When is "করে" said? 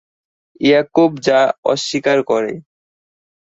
2.23-2.53